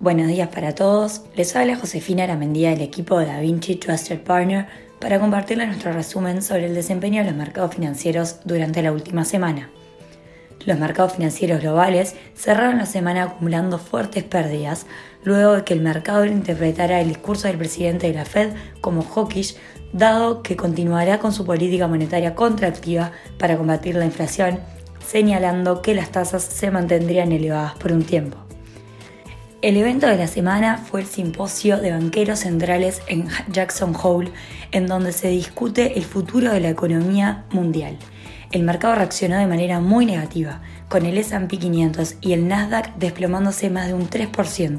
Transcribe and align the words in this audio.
Buenos 0.00 0.28
días 0.28 0.48
para 0.50 0.76
todos. 0.76 1.22
Les 1.34 1.56
habla 1.56 1.74
Josefina 1.74 2.22
Aramendía 2.22 2.70
del 2.70 2.82
equipo 2.82 3.18
de 3.18 3.26
Da 3.26 3.40
Vinci 3.40 3.74
Trusted 3.74 4.20
Partner 4.20 4.68
para 5.00 5.18
compartirles 5.18 5.66
nuestro 5.66 5.92
resumen 5.92 6.40
sobre 6.40 6.66
el 6.66 6.74
desempeño 6.76 7.20
de 7.20 7.30
los 7.30 7.36
mercados 7.36 7.74
financieros 7.74 8.36
durante 8.44 8.80
la 8.80 8.92
última 8.92 9.24
semana. 9.24 9.70
Los 10.64 10.78
mercados 10.78 11.14
financieros 11.14 11.62
globales 11.62 12.14
cerraron 12.36 12.78
la 12.78 12.86
semana 12.86 13.24
acumulando 13.24 13.80
fuertes 13.80 14.22
pérdidas 14.22 14.86
luego 15.24 15.54
de 15.54 15.64
que 15.64 15.74
el 15.74 15.80
mercado 15.80 16.24
interpretara 16.26 17.00
el 17.00 17.08
discurso 17.08 17.48
del 17.48 17.58
presidente 17.58 18.06
de 18.06 18.14
la 18.14 18.24
Fed 18.24 18.52
como 18.80 19.02
hawkish, 19.02 19.56
dado 19.92 20.44
que 20.44 20.54
continuará 20.54 21.18
con 21.18 21.32
su 21.32 21.44
política 21.44 21.88
monetaria 21.88 22.36
contractiva 22.36 23.10
para 23.36 23.56
combatir 23.56 23.96
la 23.96 24.04
inflación, 24.04 24.60
señalando 25.04 25.82
que 25.82 25.96
las 25.96 26.12
tasas 26.12 26.44
se 26.44 26.70
mantendrían 26.70 27.32
elevadas 27.32 27.74
por 27.74 27.90
un 27.90 28.04
tiempo. 28.04 28.47
El 29.60 29.76
evento 29.76 30.06
de 30.06 30.16
la 30.16 30.28
semana 30.28 30.78
fue 30.78 31.00
el 31.00 31.08
simposio 31.08 31.78
de 31.78 31.90
banqueros 31.90 32.38
centrales 32.38 33.02
en 33.08 33.26
Jackson 33.50 33.92
Hole, 34.00 34.30
en 34.70 34.86
donde 34.86 35.10
se 35.12 35.30
discute 35.30 35.98
el 35.98 36.04
futuro 36.04 36.52
de 36.52 36.60
la 36.60 36.68
economía 36.68 37.44
mundial. 37.50 37.98
El 38.52 38.62
mercado 38.62 38.94
reaccionó 38.94 39.36
de 39.36 39.48
manera 39.48 39.80
muy 39.80 40.06
negativa, 40.06 40.60
con 40.88 41.06
el 41.06 41.18
SP 41.18 41.58
500 41.58 42.18
y 42.20 42.34
el 42.34 42.46
Nasdaq 42.46 42.94
desplomándose 42.98 43.68
más 43.68 43.88
de 43.88 43.94
un 43.94 44.08
3%. 44.08 44.78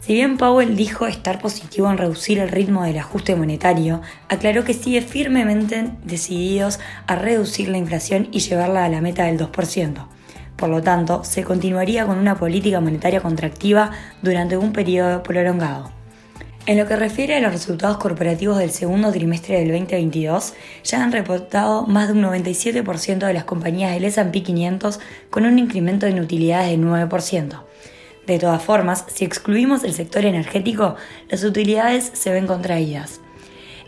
Si 0.00 0.14
bien 0.14 0.36
Powell 0.36 0.74
dijo 0.74 1.06
estar 1.06 1.38
positivo 1.40 1.88
en 1.88 1.98
reducir 1.98 2.40
el 2.40 2.48
ritmo 2.48 2.82
del 2.82 2.98
ajuste 2.98 3.36
monetario, 3.36 4.02
aclaró 4.28 4.64
que 4.64 4.74
sigue 4.74 5.00
firmemente 5.00 5.92
decididos 6.02 6.80
a 7.06 7.14
reducir 7.14 7.68
la 7.68 7.78
inflación 7.78 8.26
y 8.32 8.40
llevarla 8.40 8.84
a 8.84 8.88
la 8.88 9.00
meta 9.00 9.26
del 9.26 9.38
2%. 9.38 10.17
Por 10.58 10.70
lo 10.70 10.82
tanto, 10.82 11.22
se 11.22 11.44
continuaría 11.44 12.04
con 12.04 12.18
una 12.18 12.36
política 12.36 12.80
monetaria 12.80 13.20
contractiva 13.20 13.92
durante 14.22 14.56
un 14.56 14.72
periodo 14.72 15.22
prolongado. 15.22 15.92
En 16.66 16.76
lo 16.76 16.86
que 16.86 16.96
refiere 16.96 17.36
a 17.36 17.40
los 17.40 17.52
resultados 17.52 17.96
corporativos 17.98 18.58
del 18.58 18.72
segundo 18.72 19.12
trimestre 19.12 19.56
del 19.56 19.68
2022, 19.68 20.54
ya 20.82 21.02
han 21.02 21.12
reportado 21.12 21.86
más 21.86 22.08
de 22.08 22.14
un 22.14 22.22
97% 22.22 23.18
de 23.24 23.32
las 23.32 23.44
compañías 23.44 23.94
del 23.94 24.04
S&P 24.04 24.42
500 24.42 24.98
con 25.30 25.46
un 25.46 25.60
incremento 25.60 26.06
en 26.06 26.18
utilidades 26.18 26.70
del 26.70 26.84
9%. 26.84 27.62
De 28.26 28.38
todas 28.40 28.62
formas, 28.62 29.04
si 29.06 29.24
excluimos 29.24 29.84
el 29.84 29.94
sector 29.94 30.26
energético, 30.26 30.96
las 31.30 31.44
utilidades 31.44 32.10
se 32.14 32.32
ven 32.32 32.48
contraídas. 32.48 33.20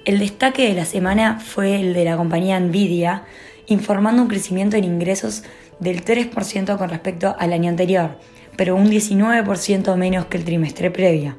El 0.05 0.21
destaque 0.21 0.69
de 0.69 0.75
la 0.75 0.85
semana 0.85 1.41
fue 1.41 1.81
el 1.81 1.95
de 1.95 2.05
la 2.05 2.17
compañía 2.17 2.61
Nvidia, 2.61 3.25
informando 3.67 4.23
un 4.23 4.29
crecimiento 4.29 4.77
en 4.77 4.85
ingresos 4.85 5.43
del 5.81 6.05
3% 6.05 6.77
con 6.77 6.91
respecto 6.91 7.35
al 7.39 7.53
año 7.53 7.71
anterior, 7.71 8.19
pero 8.57 8.77
un 8.77 8.91
19% 8.91 9.97
menos 9.97 10.27
que 10.27 10.37
el 10.37 10.45
trimestre 10.45 10.91
previo. 10.91 11.37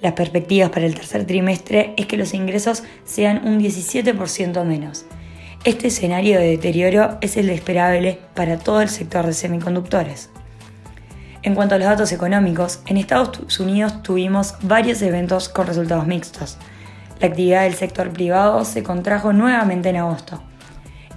Las 0.00 0.14
perspectivas 0.14 0.70
para 0.70 0.86
el 0.86 0.94
tercer 0.94 1.26
trimestre 1.26 1.92
es 1.96 2.06
que 2.06 2.16
los 2.16 2.32
ingresos 2.32 2.84
sean 3.04 3.46
un 3.46 3.60
17% 3.60 4.64
menos. 4.64 5.04
Este 5.64 5.88
escenario 5.88 6.38
de 6.38 6.50
deterioro 6.50 7.18
es 7.20 7.36
el 7.36 7.50
esperable 7.50 8.18
para 8.34 8.58
todo 8.58 8.80
el 8.80 8.88
sector 8.88 9.26
de 9.26 9.32
semiconductores. 9.32 10.30
En 11.42 11.54
cuanto 11.54 11.74
a 11.74 11.78
los 11.78 11.88
datos 11.88 12.12
económicos, 12.12 12.80
en 12.86 12.96
Estados 12.96 13.58
Unidos 13.60 14.02
tuvimos 14.02 14.54
varios 14.62 15.02
eventos 15.02 15.48
con 15.48 15.66
resultados 15.66 16.06
mixtos. 16.06 16.58
La 17.20 17.26
actividad 17.26 17.64
del 17.64 17.74
sector 17.74 18.10
privado 18.10 18.64
se 18.64 18.82
contrajo 18.82 19.32
nuevamente 19.32 19.88
en 19.88 19.96
agosto 19.96 20.42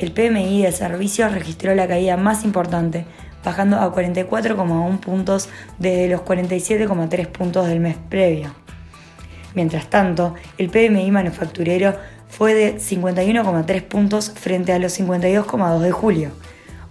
el 0.01 0.11
PMI 0.11 0.63
de 0.63 0.71
servicios 0.71 1.31
registró 1.31 1.75
la 1.75 1.87
caída 1.87 2.17
más 2.17 2.43
importante, 2.43 3.05
bajando 3.43 3.77
a 3.77 3.93
44,1 3.93 4.99
puntos 4.99 5.49
desde 5.77 6.07
los 6.09 6.21
47,3 6.21 7.27
puntos 7.27 7.67
del 7.67 7.79
mes 7.79 7.97
previo. 8.09 8.53
Mientras 9.53 9.89
tanto, 9.89 10.35
el 10.57 10.69
PMI 10.69 11.11
manufacturero 11.11 11.95
fue 12.29 12.53
de 12.53 12.77
51,3 12.77 13.83
puntos 13.83 14.31
frente 14.31 14.73
a 14.73 14.79
los 14.79 14.99
52,2 14.99 15.79
de 15.79 15.91
julio. 15.91 16.31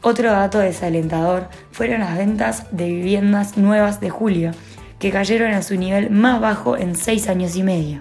Otro 0.02 0.30
dato 0.30 0.58
desalentador 0.58 1.48
fueron 1.72 2.00
las 2.00 2.16
ventas 2.16 2.66
de 2.70 2.86
viviendas 2.86 3.56
nuevas 3.56 4.00
de 4.00 4.10
julio, 4.10 4.52
que 4.98 5.10
cayeron 5.10 5.52
a 5.52 5.62
su 5.62 5.76
nivel 5.76 6.10
más 6.10 6.40
bajo 6.40 6.76
en 6.76 6.94
6 6.94 7.28
años 7.28 7.56
y 7.56 7.62
medio. 7.62 8.00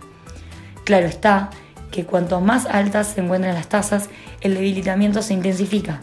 Claro 0.83 1.07
está 1.07 1.49
que 1.91 2.05
cuanto 2.05 2.41
más 2.41 2.65
altas 2.65 3.07
se 3.07 3.21
encuentran 3.21 3.55
las 3.55 3.69
tasas, 3.69 4.09
el 4.41 4.55
debilitamiento 4.55 5.21
se 5.21 5.33
intensifica. 5.33 6.01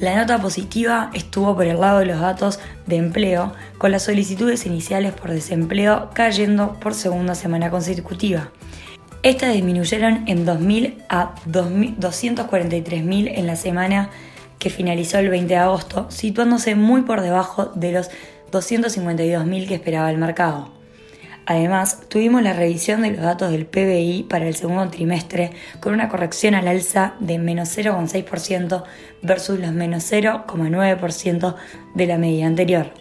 La 0.00 0.16
nota 0.16 0.40
positiva 0.40 1.10
estuvo 1.14 1.54
por 1.54 1.66
el 1.66 1.80
lado 1.80 2.00
de 2.00 2.06
los 2.06 2.20
datos 2.20 2.58
de 2.86 2.96
empleo, 2.96 3.52
con 3.78 3.92
las 3.92 4.02
solicitudes 4.02 4.66
iniciales 4.66 5.12
por 5.12 5.30
desempleo 5.30 6.10
cayendo 6.12 6.74
por 6.80 6.94
segunda 6.94 7.36
semana 7.36 7.70
consecutiva. 7.70 8.50
Estas 9.22 9.54
disminuyeron 9.54 10.24
en 10.26 10.44
2.000 10.44 11.04
a 11.08 11.34
243.000 11.46 13.32
en 13.34 13.46
la 13.46 13.56
semana 13.56 14.10
que 14.58 14.68
finalizó 14.68 15.18
el 15.18 15.30
20 15.30 15.54
de 15.54 15.60
agosto, 15.60 16.10
situándose 16.10 16.74
muy 16.74 17.02
por 17.02 17.20
debajo 17.20 17.66
de 17.74 17.92
los 17.92 18.10
252.000 18.50 19.68
que 19.68 19.74
esperaba 19.76 20.10
el 20.10 20.18
mercado. 20.18 20.73
Además, 21.46 22.00
tuvimos 22.08 22.42
la 22.42 22.54
revisión 22.54 23.02
de 23.02 23.10
los 23.10 23.20
datos 23.20 23.50
del 23.50 23.66
PBI 23.66 24.26
para 24.28 24.46
el 24.48 24.54
segundo 24.54 24.88
trimestre 24.88 25.50
con 25.80 25.92
una 25.92 26.08
corrección 26.08 26.54
al 26.54 26.68
alza 26.68 27.14
de 27.20 27.38
menos 27.38 27.76
0,6% 27.76 28.84
versus 29.22 29.58
los 29.58 29.72
menos 29.72 30.10
0,9% 30.10 31.54
de 31.94 32.06
la 32.06 32.16
media 32.16 32.46
anterior. 32.46 32.92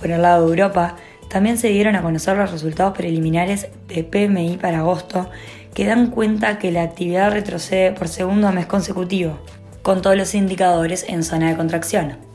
Por 0.00 0.10
el 0.10 0.22
lado 0.22 0.46
de 0.46 0.50
Europa, 0.50 0.96
también 1.28 1.58
se 1.58 1.68
dieron 1.68 1.94
a 1.94 2.02
conocer 2.02 2.36
los 2.38 2.50
resultados 2.50 2.96
preliminares 2.96 3.68
de 3.86 4.02
PMI 4.02 4.56
para 4.56 4.78
agosto 4.78 5.28
que 5.74 5.84
dan 5.84 6.10
cuenta 6.10 6.58
que 6.58 6.72
la 6.72 6.82
actividad 6.82 7.32
retrocede 7.32 7.92
por 7.92 8.08
segundo 8.08 8.50
mes 8.50 8.66
consecutivo, 8.66 9.38
con 9.82 10.00
todos 10.00 10.16
los 10.16 10.34
indicadores 10.34 11.04
en 11.06 11.22
zona 11.22 11.50
de 11.50 11.56
contracción. 11.56 12.27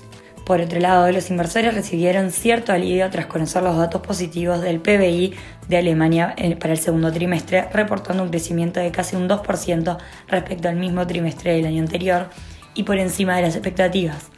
Por 0.46 0.60
otro 0.60 0.80
lado, 0.80 1.10
los 1.12 1.30
inversores 1.30 1.74
recibieron 1.74 2.32
cierto 2.32 2.74
alivio 2.74 3.10
tras 3.10 3.28
conocer 3.28 3.64
los 3.64 3.78
datos 3.78 4.02
positivos 4.02 4.62
del 4.62 4.82
PBI 4.82 5.34
de 5.70 5.78
Alemania 5.78 6.36
para 6.60 6.74
el 6.74 6.80
segundo 6.80 7.14
trimestre, 7.14 7.70
reportando 7.72 8.24
un 8.24 8.30
crecimiento 8.30 8.82
de 8.82 8.92
casi 8.92 9.16
un 9.16 9.30
2% 9.30 9.98
respecto 10.28 10.68
al 10.68 10.76
mismo 10.76 11.08
trimestre 11.08 11.56
del 11.56 11.66
año 11.66 11.82
anterior 11.82 12.28
y 12.76 12.84
por 12.84 12.98
encima 12.98 13.38
de 13.38 13.44
las 13.44 13.56
expectativas. 13.56 14.32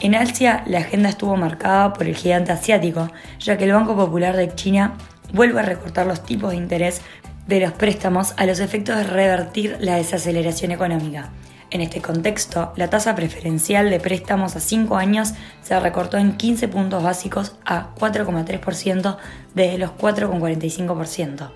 En 0.00 0.16
Asia, 0.16 0.64
la 0.66 0.78
agenda 0.78 1.10
estuvo 1.10 1.36
marcada 1.36 1.92
por 1.92 2.08
el 2.08 2.16
gigante 2.16 2.50
asiático, 2.50 3.10
ya 3.38 3.56
que 3.56 3.64
el 3.64 3.72
Banco 3.72 3.94
Popular 3.94 4.36
de 4.36 4.52
China 4.54 4.94
vuelve 5.32 5.60
a 5.60 5.62
recortar 5.62 6.06
los 6.06 6.24
tipos 6.24 6.50
de 6.50 6.56
interés 6.56 7.02
de 7.46 7.60
los 7.60 7.72
préstamos 7.72 8.34
a 8.36 8.46
los 8.46 8.58
efectos 8.58 8.96
de 8.96 9.04
revertir 9.04 9.76
la 9.78 9.96
desaceleración 9.96 10.72
económica. 10.72 11.30
En 11.70 11.80
este 11.80 12.02
contexto, 12.02 12.72
la 12.74 12.90
tasa 12.90 13.14
preferencial 13.14 13.90
de 13.90 14.00
préstamos 14.00 14.56
a 14.56 14.60
5 14.60 14.96
años 14.96 15.34
se 15.62 15.78
recortó 15.78 16.16
en 16.18 16.36
15 16.36 16.66
puntos 16.66 17.00
básicos 17.00 17.54
a 17.64 17.94
4,3% 17.94 19.16
desde 19.54 19.78
los 19.78 19.92
4,45%. 19.92 21.50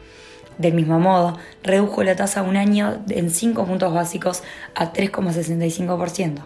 Del 0.58 0.74
mismo 0.74 1.00
modo, 1.00 1.36
redujo 1.64 2.04
la 2.04 2.14
tasa 2.14 2.40
a 2.40 2.42
un 2.44 2.56
año 2.56 3.02
en 3.08 3.28
5 3.28 3.66
puntos 3.66 3.92
básicos 3.92 4.44
a 4.76 4.92
3,65%. 4.92 6.44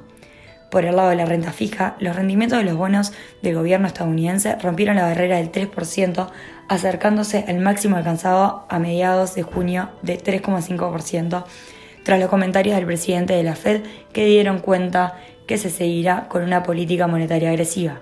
Por 0.71 0.87
el 0.87 0.97
lado 0.97 1.11
de 1.11 1.17
la 1.17 1.27
renta 1.27 1.53
fija, 1.53 1.97
los 1.99 2.17
rendimientos 2.17 2.59
de 2.59 2.65
los 2.65 2.77
bonos 2.77 3.13
del 3.43 3.55
gobierno 3.55 3.87
estadounidense 3.87 4.57
rompieron 4.57 4.97
la 4.97 5.03
barrera 5.03 5.37
del 5.37 5.53
3%, 5.53 6.29
acercándose 6.69 7.45
al 7.47 7.59
máximo 7.59 7.97
alcanzado 7.97 8.65
a 8.71 8.79
mediados 8.79 9.35
de 9.35 9.43
junio 9.43 9.91
de 10.03 10.19
3,5%, 10.19 11.45
tras 12.05 12.21
los 12.21 12.29
comentarios 12.29 12.77
del 12.77 12.87
presidente 12.87 13.35
de 13.35 13.43
la 13.43 13.57
Fed 13.57 13.83
que 14.13 14.25
dieron 14.25 14.59
cuenta 14.59 15.17
que 15.47 15.59
se 15.59 15.71
seguirá 15.71 16.29
con 16.29 16.43
una 16.43 16.63
política 16.63 17.07
monetaria 17.07 17.51
agresiva. 17.51 18.01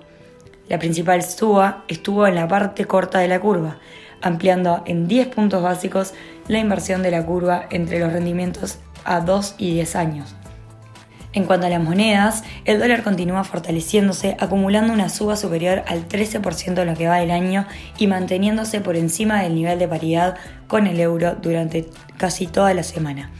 La 0.68 0.78
principal 0.78 1.22
suba 1.22 1.84
estuvo 1.88 2.26
en 2.26 2.34
la 2.34 2.48
parte 2.48 2.84
corta 2.86 3.20
de 3.20 3.28
la 3.28 3.40
curva, 3.40 3.78
ampliando 4.20 4.82
en 4.86 5.06
10 5.06 5.28
puntos 5.28 5.62
básicos 5.62 6.12
la 6.48 6.58
inversión 6.58 7.02
de 7.02 7.12
la 7.12 7.24
curva 7.24 7.66
entre 7.70 8.00
los 8.00 8.12
rendimientos 8.12 8.78
a 9.04 9.20
2 9.20 9.54
y 9.58 9.74
10 9.74 9.96
años. 9.96 10.34
En 11.32 11.44
cuanto 11.44 11.66
a 11.66 11.70
las 11.70 11.82
monedas, 11.82 12.44
el 12.64 12.80
dólar 12.80 13.02
continúa 13.02 13.44
fortaleciéndose, 13.44 14.36
acumulando 14.40 14.92
una 14.92 15.10
suba 15.10 15.36
superior 15.36 15.84
al 15.86 16.08
13% 16.08 16.80
en 16.80 16.86
lo 16.86 16.94
que 16.94 17.08
va 17.08 17.18
del 17.18 17.30
año 17.30 17.66
y 17.98 18.06
manteniéndose 18.06 18.80
por 18.80 18.96
encima 18.96 19.42
del 19.42 19.54
nivel 19.54 19.78
de 19.78 19.86
paridad 19.86 20.36
con 20.66 20.86
el 20.86 20.98
euro 20.98 21.36
durante 21.36 21.88
casi 22.16 22.46
toda 22.46 22.72
la 22.74 22.82
semana 22.82 23.30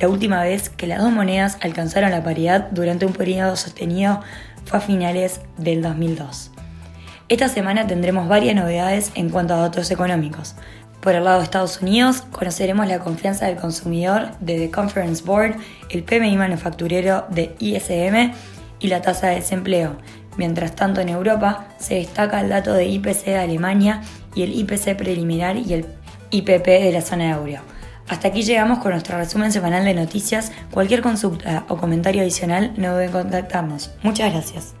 la 0.00 0.08
última 0.08 0.42
vez 0.42 0.68
que 0.68 0.86
las 0.86 1.00
dos 1.00 1.12
monedas 1.12 1.58
alcanzaron 1.60 2.10
la 2.10 2.22
paridad 2.22 2.68
durante 2.70 3.06
un 3.06 3.12
periodo 3.12 3.56
sostenido 3.56 4.20
fue 4.64 4.78
a 4.78 4.82
finales 4.82 5.40
del 5.56 5.82
2002. 5.82 6.50
Esta 7.28 7.48
semana 7.48 7.86
tendremos 7.86 8.28
varias 8.28 8.54
novedades 8.54 9.12
en 9.14 9.28
cuanto 9.30 9.54
a 9.54 9.58
datos 9.58 9.90
económicos. 9.90 10.54
Por 11.00 11.14
el 11.14 11.24
lado 11.24 11.38
de 11.38 11.44
Estados 11.44 11.80
Unidos, 11.80 12.22
conoceremos 12.22 12.86
la 12.88 12.98
confianza 12.98 13.46
del 13.46 13.56
consumidor 13.56 14.36
de 14.40 14.58
The 14.58 14.70
Conference 14.70 15.22
Board, 15.24 15.56
el 15.90 16.02
PMI 16.02 16.36
manufacturero 16.36 17.26
de 17.30 17.54
ISM 17.58 18.32
y 18.80 18.88
la 18.88 19.02
tasa 19.02 19.28
de 19.28 19.36
desempleo, 19.36 19.96
Mientras 20.38 20.76
tanto, 20.76 21.00
en 21.00 21.08
Europa 21.08 21.66
se 21.78 21.96
destaca 21.96 22.40
el 22.40 22.48
dato 22.48 22.72
de 22.72 22.86
IPC 22.86 23.24
de 23.24 23.38
Alemania 23.38 24.02
y 24.36 24.44
el 24.44 24.54
IPC 24.54 24.96
preliminar 24.96 25.56
y 25.56 25.74
el 25.74 25.86
IPP 26.30 26.64
de 26.64 26.92
la 26.92 27.02
zona 27.02 27.24
de 27.24 27.30
euro. 27.30 27.60
Hasta 28.08 28.28
aquí 28.28 28.42
llegamos 28.42 28.78
con 28.78 28.92
nuestro 28.92 29.18
resumen 29.18 29.52
semanal 29.52 29.84
de 29.84 29.94
noticias. 29.94 30.52
Cualquier 30.70 31.02
consulta 31.02 31.64
o 31.68 31.76
comentario 31.76 32.22
adicional 32.22 32.72
no 32.76 32.96
deben 32.96 33.12
contactarnos. 33.12 33.90
Muchas 34.02 34.32
gracias. 34.32 34.74